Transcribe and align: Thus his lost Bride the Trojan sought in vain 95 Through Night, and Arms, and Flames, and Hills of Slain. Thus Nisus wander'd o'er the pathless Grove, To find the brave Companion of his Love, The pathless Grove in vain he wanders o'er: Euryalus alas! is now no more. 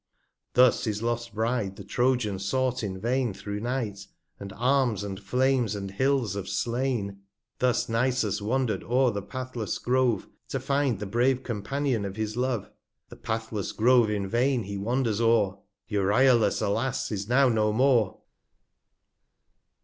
Thus 0.55 0.85
his 0.85 1.03
lost 1.03 1.35
Bride 1.35 1.75
the 1.75 1.83
Trojan 1.83 2.39
sought 2.39 2.81
in 2.81 2.99
vain 2.99 3.25
95 3.25 3.39
Through 3.43 3.59
Night, 3.59 4.07
and 4.39 4.51
Arms, 4.53 5.03
and 5.03 5.19
Flames, 5.19 5.75
and 5.75 5.91
Hills 5.91 6.35
of 6.35 6.49
Slain. 6.49 7.19
Thus 7.59 7.87
Nisus 7.87 8.41
wander'd 8.41 8.83
o'er 8.83 9.11
the 9.11 9.21
pathless 9.21 9.77
Grove, 9.77 10.27
To 10.47 10.59
find 10.59 10.97
the 10.97 11.05
brave 11.05 11.43
Companion 11.43 12.03
of 12.03 12.15
his 12.15 12.35
Love, 12.35 12.71
The 13.09 13.15
pathless 13.15 13.71
Grove 13.73 14.09
in 14.09 14.27
vain 14.27 14.63
he 14.63 14.75
wanders 14.75 15.21
o'er: 15.21 15.59
Euryalus 15.87 16.63
alas! 16.63 17.11
is 17.11 17.29
now 17.29 17.47
no 17.47 17.71
more. 17.71 18.17